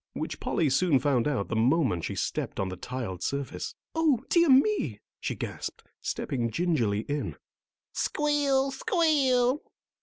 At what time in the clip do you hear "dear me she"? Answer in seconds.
4.29-5.35